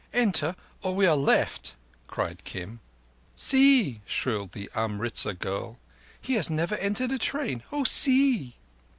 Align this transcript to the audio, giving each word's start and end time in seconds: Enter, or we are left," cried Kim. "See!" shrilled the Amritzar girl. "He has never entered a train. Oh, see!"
Enter, 0.15 0.55
or 0.81 0.95
we 0.95 1.05
are 1.05 1.15
left," 1.15 1.75
cried 2.07 2.43
Kim. 2.43 2.79
"See!" 3.35 4.01
shrilled 4.07 4.53
the 4.53 4.67
Amritzar 4.73 5.33
girl. 5.35 5.77
"He 6.19 6.33
has 6.33 6.49
never 6.49 6.73
entered 6.77 7.11
a 7.11 7.19
train. 7.19 7.61
Oh, 7.71 7.83
see!" 7.83 8.55